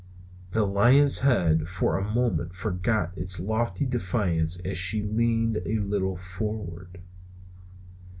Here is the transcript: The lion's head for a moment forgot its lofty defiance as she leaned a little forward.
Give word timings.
The 0.49 0.65
lion's 0.65 1.19
head 1.19 1.67
for 1.69 1.95
a 1.95 2.03
moment 2.11 2.55
forgot 2.55 3.15
its 3.15 3.39
lofty 3.39 3.85
defiance 3.85 4.59
as 4.61 4.75
she 4.75 5.03
leaned 5.03 5.59
a 5.63 5.77
little 5.77 6.17
forward. 6.17 7.03